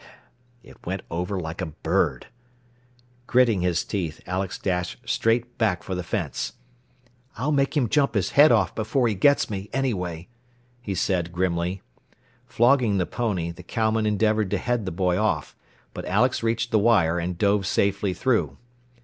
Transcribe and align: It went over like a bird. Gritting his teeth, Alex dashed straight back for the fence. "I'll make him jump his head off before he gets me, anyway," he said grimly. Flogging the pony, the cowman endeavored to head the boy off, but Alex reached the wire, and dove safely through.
It 0.63 0.83
went 0.83 1.03
over 1.11 1.39
like 1.39 1.61
a 1.61 1.67
bird. 1.67 2.25
Gritting 3.27 3.61
his 3.61 3.83
teeth, 3.85 4.19
Alex 4.25 4.57
dashed 4.57 4.97
straight 5.07 5.59
back 5.59 5.83
for 5.83 5.93
the 5.93 6.01
fence. 6.01 6.53
"I'll 7.37 7.51
make 7.51 7.77
him 7.77 7.87
jump 7.87 8.15
his 8.15 8.31
head 8.31 8.51
off 8.51 8.73
before 8.73 9.07
he 9.07 9.13
gets 9.13 9.47
me, 9.51 9.69
anyway," 9.71 10.27
he 10.81 10.95
said 10.95 11.31
grimly. 11.31 11.83
Flogging 12.47 12.97
the 12.97 13.05
pony, 13.05 13.51
the 13.51 13.61
cowman 13.61 14.07
endeavored 14.07 14.49
to 14.49 14.57
head 14.57 14.87
the 14.87 14.91
boy 14.91 15.19
off, 15.19 15.55
but 15.93 16.05
Alex 16.05 16.41
reached 16.41 16.71
the 16.71 16.79
wire, 16.79 17.19
and 17.19 17.37
dove 17.37 17.67
safely 17.67 18.15
through. 18.15 18.57